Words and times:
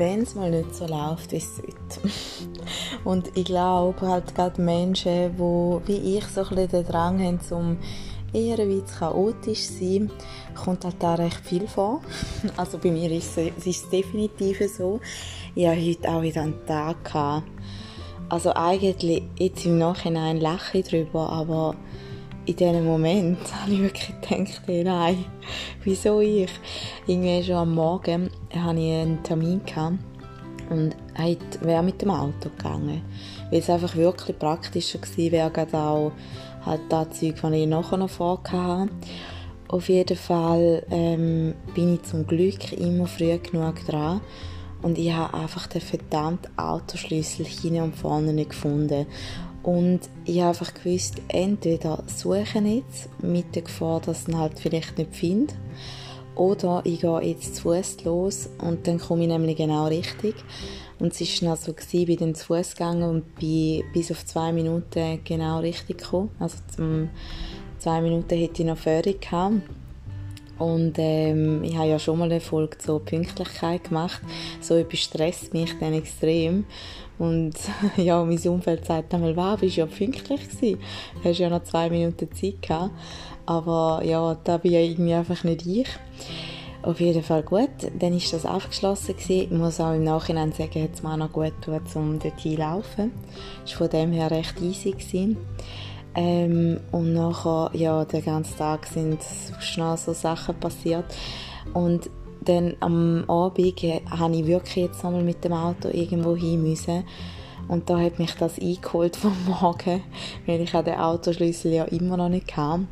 wenn 0.00 0.22
es 0.22 0.34
mal 0.34 0.50
nicht 0.50 0.74
so 0.74 0.86
läuft, 0.86 1.30
wie 1.30 1.36
es 1.36 1.56
sollte. 1.56 2.14
Und 3.04 3.36
ich 3.36 3.44
glaube 3.44 4.00
halt 4.00 4.34
gerade 4.34 4.60
Menschen, 4.60 5.36
die 5.36 5.88
wie 5.88 6.16
ich 6.16 6.24
so 6.26 6.42
ein 6.42 6.68
den 6.68 6.84
Drang 6.84 7.22
haben, 7.22 7.40
um 7.50 7.78
eher 8.32 8.58
ein 8.58 8.82
chaotisch 8.98 9.62
sein, 9.62 10.10
kommt 10.54 10.84
halt 10.84 10.96
da 10.98 11.14
recht 11.14 11.40
viel 11.44 11.68
vor. 11.68 12.00
Also 12.56 12.78
bei 12.78 12.90
mir 12.90 13.10
ist 13.10 13.38
es, 13.38 13.66
ist 13.66 13.84
es 13.84 13.90
definitiv 13.90 14.60
so. 14.76 15.00
Ich 15.54 15.66
hatte 15.66 15.80
heute 15.80 16.08
auch 16.08 16.22
wieder 16.22 16.42
einen 16.42 16.66
Tag. 16.66 17.04
Gehabt. 17.04 17.46
Also 18.28 18.54
eigentlich, 18.54 19.24
jetzt 19.38 19.66
im 19.66 19.78
Nachhinein 19.78 20.40
lache 20.40 20.78
ich 20.78 20.86
drüber, 20.86 21.28
aber 21.30 21.74
in 22.50 22.56
diesem 22.56 22.84
Moment 22.84 23.38
habe 23.62 23.72
ich 23.72 23.80
wirklich 23.80 24.20
gedacht, 24.20 24.62
hey, 24.66 24.84
nein, 24.84 25.24
wieso 25.84 26.20
ich? 26.20 26.50
Irgendwie 27.06 27.42
schon 27.44 27.54
am 27.54 27.74
Morgen 27.74 28.30
hatte 28.54 28.80
ich 28.80 28.92
einen 28.92 29.22
Termin 29.22 29.60
und 30.68 30.96
heute 31.18 31.60
wäre 31.62 31.82
mit 31.82 32.02
dem 32.02 32.10
Auto 32.10 32.48
gegangen. 32.56 33.02
Weil 33.50 33.58
es 33.58 33.70
einfach 33.70 33.94
wirklich 33.96 34.38
praktischer 34.38 34.98
gewesen 34.98 35.32
wäre, 35.32 35.50
gerade 35.50 35.76
auch 35.76 36.12
halt 36.64 36.80
das 36.88 37.18
Zeug, 37.18 37.36
das 37.40 37.52
ich 37.52 37.66
nachher 37.66 37.96
noch 37.96 38.10
vorhatte. 38.10 38.88
Auf 39.68 39.88
jeden 39.88 40.16
Fall 40.16 40.84
ähm, 40.90 41.54
bin 41.74 41.94
ich 41.94 42.02
zum 42.02 42.26
Glück 42.26 42.72
immer 42.72 43.06
früh 43.06 43.38
genug 43.38 43.86
dran 43.86 44.20
und 44.82 44.98
ich 44.98 45.12
habe 45.12 45.34
einfach 45.34 45.66
den 45.68 45.80
verdammten 45.80 46.50
Autoschlüssel 46.58 47.46
hinten 47.46 47.82
und 47.82 47.96
vorne 47.96 48.32
nicht 48.32 48.50
gefunden. 48.50 49.06
Und 49.62 50.00
ich 50.24 50.38
habe 50.40 50.48
einfach 50.48 50.72
gewusst, 50.72 51.20
entweder 51.28 52.02
suche 52.06 52.40
ich 52.40 52.54
jetzt 52.54 53.22
mit 53.22 53.54
der 53.54 53.62
Gefahr, 53.62 54.00
dass 54.00 54.22
ich 54.22 54.28
ihn 54.28 54.38
halt 54.38 54.58
vielleicht 54.58 54.96
nicht 54.96 55.14
finde, 55.14 55.54
oder 56.34 56.80
ich 56.84 57.00
gehe 57.00 57.20
jetzt 57.20 57.56
zu 57.56 57.62
Fuß 57.62 58.04
los 58.04 58.48
und 58.58 58.86
dann 58.86 58.98
komme 58.98 59.22
ich 59.22 59.28
nämlich 59.28 59.58
genau 59.58 59.86
richtig. 59.86 60.34
Und 60.98 61.12
es 61.12 61.42
war 61.42 61.48
dann 61.50 61.56
so, 61.58 61.74
ich 61.92 62.06
bin 62.06 62.16
dann 62.16 62.34
zu 62.34 62.46
Fuß 62.46 62.72
gegangen 62.72 63.02
und 63.02 63.34
bin 63.34 63.84
bis 63.92 64.10
auf 64.10 64.24
zwei 64.24 64.52
Minuten 64.52 65.20
genau 65.24 65.58
richtig 65.58 65.98
gekommen. 65.98 66.30
Also 66.38 66.56
zwei 67.78 68.00
Minuten 68.00 68.38
hätte 68.38 68.62
ich 68.62 68.68
noch 68.68 68.78
Führung 68.78 69.20
gehabt. 69.20 69.62
Und 70.60 70.98
ähm, 70.98 71.64
ich 71.64 71.74
habe 71.74 71.88
ja 71.88 71.98
schon 71.98 72.18
mal 72.18 72.26
eine 72.26 72.38
Folge 72.38 72.76
zur 72.76 73.00
Pünktlichkeit 73.02 73.84
gemacht. 73.84 74.20
So 74.60 74.74
etwas 74.74 75.00
stresst 75.00 75.54
mich 75.54 75.72
dann 75.80 75.94
extrem. 75.94 76.66
Und 77.18 77.54
ja, 77.96 78.22
mein 78.22 78.38
Umfeld 78.38 78.84
sagt 78.84 79.14
einmal, 79.14 79.34
wow, 79.36 79.58
bist 79.58 79.76
du 79.76 79.80
ja 79.80 79.86
pünktlich 79.86 80.48
gewesen. 80.50 80.78
Du 81.22 81.28
hast 81.28 81.38
ja 81.38 81.48
noch 81.48 81.64
zwei 81.64 81.88
Minuten 81.88 82.30
Zeit 82.32 82.60
gehabt. 82.60 82.90
Aber 83.46 84.02
ja, 84.04 84.36
da 84.44 84.58
bin 84.58 84.72
ja 84.72 84.80
irgendwie 84.80 85.14
einfach 85.14 85.44
nicht 85.44 85.66
ich. 85.66 85.88
Auf 86.82 87.00
jeden 87.00 87.22
Fall 87.22 87.42
gut. 87.42 87.70
Dann 87.98 88.14
ist 88.14 88.32
das 88.34 88.44
abgeschlossen 88.44 89.16
gewesen. 89.16 89.52
Ich 89.52 89.58
muss 89.58 89.80
auch 89.80 89.94
im 89.94 90.04
Nachhinein 90.04 90.52
sagen, 90.52 90.82
hat 90.82 90.92
es 90.92 91.02
mir 91.02 91.12
auch 91.12 91.16
noch 91.16 91.32
gut 91.32 91.54
getan, 91.62 91.82
um 91.94 92.18
dort 92.18 92.38
hinzulaufen. 92.38 93.12
Es 93.64 93.72
war 93.72 93.88
von 93.88 93.90
dem 93.98 94.12
her 94.12 94.30
recht 94.30 94.60
easy 94.60 94.90
gewesen. 94.90 95.38
Ähm, 96.14 96.80
und 96.90 97.12
nachher, 97.12 97.70
ja, 97.74 98.04
den 98.04 98.24
ganzen 98.24 98.56
Tag 98.56 98.86
sind 98.86 99.20
schnell 99.60 99.96
so 99.96 100.12
Sachen 100.12 100.54
passiert. 100.56 101.04
Und 101.72 102.10
dann 102.42 102.74
am 102.80 103.24
Abend 103.28 103.82
habe 104.10 104.34
ich 104.34 104.46
wirklich 104.46 104.76
jetzt 104.76 105.04
nochmal 105.04 105.22
mit 105.22 105.44
dem 105.44 105.52
Auto 105.52 105.88
irgendwo 105.88 106.36
hin 106.36 106.62
müssen. 106.62 107.04
Und 107.68 107.88
da 107.88 108.00
hat 108.00 108.18
mich 108.18 108.34
das 108.34 108.58
eingeholt 108.58 109.16
vom 109.16 109.36
Morgen, 109.46 110.02
weil 110.46 110.60
ich 110.60 110.72
den 110.72 110.94
Autoschlüssel 110.94 111.72
ja 111.72 111.84
immer 111.84 112.16
noch 112.16 112.28
nicht 112.28 112.48
kam. 112.48 112.88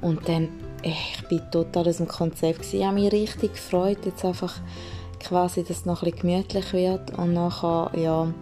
Und 0.00 0.28
dann, 0.28 0.48
ich 0.82 1.22
bin 1.28 1.42
total 1.52 1.88
aus 1.88 1.98
dem 1.98 2.08
Konzept. 2.08 2.72
Ich 2.72 2.84
habe 2.84 2.94
mich 2.94 3.12
richtig 3.12 3.52
gefreut, 3.52 3.98
jetzt 4.04 4.24
einfach 4.24 4.54
quasi, 5.20 5.62
dass 5.62 5.78
es 5.78 5.86
noch 5.86 6.02
ein 6.02 6.10
bisschen 6.10 6.28
gemütlich 6.28 6.72
wird. 6.72 7.16
Und 7.16 7.34
nachher, 7.34 7.92
ja, 7.96 8.32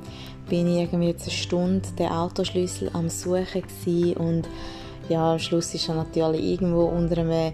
bin 0.50 0.66
ich 0.66 0.82
irgendwie 0.82 1.08
jetzt 1.08 1.22
eine 1.22 1.30
Stunde 1.30 1.88
den 1.98 2.08
Autoschlüssel 2.08 2.90
am 2.92 3.08
Suchen 3.08 3.62
gewesen 3.62 4.16
und 4.16 4.48
ja, 5.08 5.32
am 5.32 5.38
Schluss 5.38 5.74
ist 5.74 5.88
er 5.88 5.94
natürlich 5.94 6.44
irgendwo 6.44 6.84
unter 6.84 7.18
einem 7.18 7.52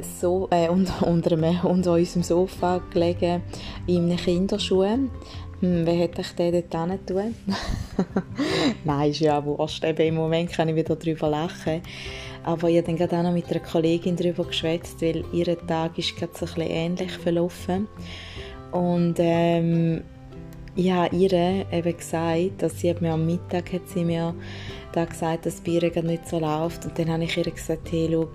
so, 0.00 0.48
äh, 0.50 0.68
unter, 0.68 1.06
unter, 1.06 1.32
einem, 1.32 1.60
unter 1.60 1.92
unserem 1.92 2.22
Sofa 2.22 2.82
gelegen, 2.92 3.42
in 3.86 4.04
einem 4.04 4.16
Kinderschuh. 4.16 4.84
Hm, 4.84 5.86
wer 5.86 5.94
hätte 5.94 6.20
ich 6.20 6.32
den 6.32 6.64
dort 6.70 7.06
tun? 7.06 7.34
Nein, 8.84 9.10
ist 9.10 9.20
ja 9.20 9.44
wurscht. 9.44 9.84
Eben 9.84 10.08
Im 10.08 10.14
Moment 10.16 10.50
kann 10.52 10.68
ich 10.68 10.74
wieder 10.76 10.96
darüber 10.96 11.28
lachen. 11.28 11.80
Aber 12.42 12.68
ich 12.68 12.76
habe 12.76 12.86
dann 12.86 12.96
gerade 12.96 13.18
auch 13.18 13.22
noch 13.22 13.32
mit 13.32 13.50
einer 13.50 13.60
Kollegin 13.60 14.16
darüber 14.16 14.44
geschwätzt, 14.44 15.00
weil 15.00 15.24
ihr 15.32 15.58
Tag 15.66 15.96
ist 15.98 16.16
gerade 16.16 16.32
so 16.34 16.44
ein 16.44 16.54
bisschen 16.54 16.70
ähnlich 16.70 17.12
verlaufen. 17.12 17.88
Und 18.72 19.14
ähm, 19.18 20.02
ich 20.76 20.90
habe 20.90 21.14
ihr 21.14 21.32
eben 21.32 21.96
gesagt, 21.96 22.62
dass 22.62 22.80
sie 22.80 22.94
mir 23.00 23.12
am 23.12 23.26
Mittag 23.26 23.72
hat 23.72 23.88
sie 23.88 24.04
mir 24.04 24.34
da 24.92 25.04
gesagt, 25.04 25.46
dass 25.46 25.60
bei 25.60 25.72
ihr 25.72 26.02
nicht 26.02 26.28
so 26.28 26.38
läuft. 26.38 26.84
Und 26.84 26.98
dann 26.98 27.10
habe 27.10 27.24
ich 27.24 27.36
ihr 27.36 27.44
gesagt, 27.44 27.90
hey, 27.92 28.08
schau, 28.10 28.28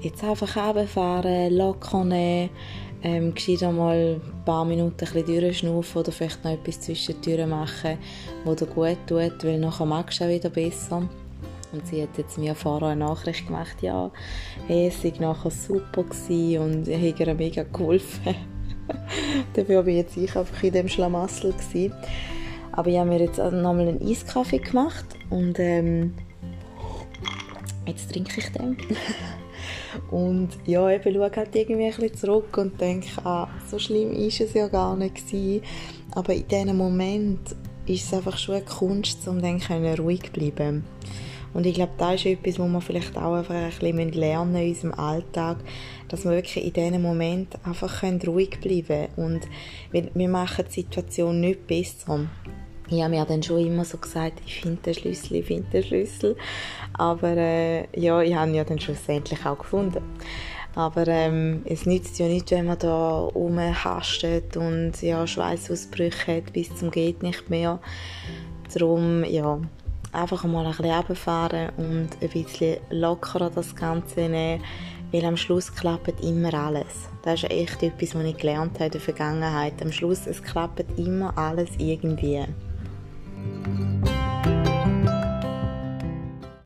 jetzt 0.00 0.24
einfach 0.24 0.56
runterfahren, 0.56 1.52
locker 1.54 2.04
nehmen, 2.04 2.50
ähm, 3.02 3.34
gescheit 3.34 3.62
einmal 3.62 4.20
ein 4.20 4.44
paar 4.44 4.64
Minuten 4.64 5.04
ein 5.04 5.12
bisschen 5.12 5.40
durchschnaufen 5.40 6.00
oder 6.00 6.12
vielleicht 6.12 6.42
noch 6.44 6.52
etwas 6.52 6.80
zwischen 6.80 7.14
den 7.14 7.22
Türen 7.22 7.50
machen, 7.50 7.98
was 8.44 8.56
dir 8.56 8.66
gut 8.66 8.98
tut, 9.06 9.44
weil 9.44 9.58
nachher 9.58 9.86
magst 9.86 10.20
du 10.20 10.24
auch 10.24 10.28
wieder 10.28 10.50
besser. 10.50 11.08
Und 11.70 11.86
sie 11.86 12.02
hat 12.02 12.16
jetzt 12.16 12.38
mir 12.38 12.54
vorher 12.54 12.88
eine 12.88 13.04
Nachricht 13.04 13.46
gemacht, 13.46 13.76
ja, 13.82 14.10
hey, 14.66 14.88
es 14.88 15.04
war 15.04 15.20
nachher 15.20 15.50
super 15.50 16.00
und 16.00 16.88
ich 16.88 16.96
habe 16.96 17.24
ihr 17.24 17.34
mega 17.34 17.62
geholfen. 17.62 18.57
Dafür 19.54 19.86
war 19.86 19.92
jetzt 19.92 20.16
ich 20.16 20.34
einfach 20.36 20.62
in 20.62 20.72
dem 20.72 20.88
Schlamassel. 20.88 21.52
Gewesen. 21.52 21.94
Aber 22.72 22.90
ich 22.90 22.98
habe 22.98 23.08
mir 23.08 23.20
jetzt 23.20 23.38
nochmal 23.38 23.88
einen 23.88 24.08
Eiskaffee 24.08 24.58
gemacht 24.58 25.06
und 25.30 25.58
ähm, 25.58 26.14
jetzt 27.86 28.12
trinke 28.12 28.38
ich 28.38 28.52
den. 28.52 28.76
und 30.10 30.50
ja, 30.64 30.88
eben 30.90 31.14
schaue 31.14 31.30
halt 31.34 31.56
irgendwie 31.56 31.86
ein 31.86 31.94
bisschen 31.94 32.14
zurück 32.14 32.56
und 32.56 32.80
denke, 32.80 33.08
ah, 33.24 33.48
so 33.68 33.78
schlimm 33.78 34.12
ist 34.12 34.40
es 34.40 34.54
ja 34.54 34.68
gar 34.68 34.96
nicht 34.96 35.16
gewesen. 35.16 35.62
Aber 36.12 36.34
in 36.34 36.46
diesem 36.46 36.76
Moment 36.76 37.40
ist 37.86 38.04
es 38.04 38.14
einfach 38.14 38.38
schon 38.38 38.56
eine 38.56 38.64
Kunst, 38.64 39.26
um 39.26 39.40
dann 39.40 39.60
ruhig 39.98 40.22
zu 40.22 40.32
bleiben. 40.32 40.84
Und 41.54 41.66
ich 41.66 41.74
glaube, 41.74 41.92
das 41.98 42.16
ist 42.16 42.26
etwas, 42.26 42.58
was 42.58 42.68
wir 42.68 42.80
vielleicht 42.80 43.16
auch 43.16 43.34
einfach 43.34 43.54
ein 43.54 43.70
bisschen 43.70 44.12
lernen 44.12 44.56
in 44.56 44.68
unserem 44.68 44.94
Alltag, 44.94 45.58
dass 46.08 46.24
wir 46.24 46.32
wirklich 46.32 46.64
in 46.64 46.72
diesen 46.72 47.02
Moment 47.02 47.58
einfach 47.64 48.02
ruhig 48.02 48.60
bleiben 48.60 49.08
können. 49.14 49.40
Und 49.92 50.12
wir 50.14 50.28
machen 50.28 50.64
die 50.68 50.82
Situation 50.82 51.40
nicht 51.40 51.66
besser. 51.66 52.26
Ich 52.90 53.02
habe 53.02 53.10
mir 53.10 53.24
dann 53.26 53.42
schon 53.42 53.58
immer 53.58 53.84
so 53.84 53.98
gesagt, 53.98 54.40
ich 54.46 54.62
finde 54.62 54.80
den 54.82 54.94
Schlüssel, 54.94 55.36
ich 55.36 55.46
finde 55.46 55.68
den 55.70 55.82
Schlüssel. 55.82 56.36
Aber 56.94 57.36
äh, 57.36 57.84
ja, 57.98 58.22
ich 58.22 58.34
habe 58.34 58.50
ihn 58.50 58.54
ja 58.54 58.64
dann 58.64 58.80
schlussendlich 58.80 59.44
auch 59.44 59.58
gefunden. 59.58 60.02
Aber 60.74 61.06
ähm, 61.08 61.62
es 61.64 61.86
nützt 61.86 62.18
ja 62.18 62.26
nicht, 62.26 62.50
wenn 62.50 62.66
man 62.66 62.78
da 62.78 63.20
rumhastet 63.20 64.56
und 64.56 65.02
ja, 65.02 65.26
Schweißausbrüche 65.26 66.36
hat 66.36 66.52
bis 66.52 66.74
zum 66.76 66.90
geht 66.90 67.22
nicht 67.22 67.50
mehr. 67.50 67.80
Darum, 68.72 69.24
ja, 69.24 69.60
einfach 70.22 70.44
mal 70.44 70.66
ein 70.66 70.72
bisschen 70.72 70.92
runterfahren 70.92 71.70
und 71.76 72.10
ein 72.20 72.28
bisschen 72.28 72.78
lockerer 72.90 73.50
das 73.50 73.74
Ganze 73.74 74.28
nehmen, 74.28 74.62
weil 75.12 75.24
am 75.24 75.36
Schluss 75.36 75.74
klappt 75.74 76.22
immer 76.22 76.52
alles. 76.54 77.08
Das 77.22 77.42
ist 77.42 77.50
echt 77.50 77.82
etwas, 77.82 78.14
was 78.14 78.24
ich 78.24 78.36
gelernt 78.36 78.74
habe 78.74 78.86
in 78.86 78.90
der 78.92 79.00
Vergangenheit. 79.00 79.80
Am 79.82 79.92
Schluss, 79.92 80.26
es 80.26 80.42
klappt 80.42 80.84
immer 80.98 81.36
alles 81.36 81.70
irgendwie. 81.78 82.44